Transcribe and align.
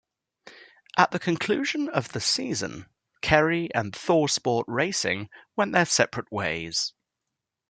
At 0.97 1.11
the 1.11 1.19
conclusion 1.19 1.87
of 1.89 2.11
the 2.11 2.19
season, 2.19 2.87
Kerry 3.21 3.69
and 3.75 3.93
ThorSport 3.93 4.63
Racing 4.65 5.29
went 5.55 5.73
their 5.73 5.85
separate 5.85 6.31
ways. 6.31 6.93